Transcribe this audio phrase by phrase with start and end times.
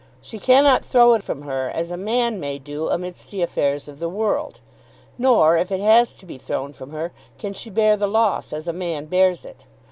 [0.19, 3.99] She cannot throw it from her as a man may do amidst the affairs of
[3.99, 4.59] the world.
[5.19, 8.67] Nor, if it has to be thrown from her, can she bear the loss as
[8.67, 9.65] a man bears it.